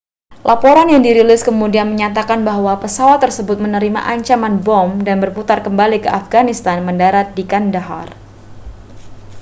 [0.49, 6.09] laporan yang dirilis kemudian menyatakan bahwa pesawat tersebut menerima ancaman bom dan berputar kembali ke
[6.21, 8.07] afghanistan mendarat di kandahar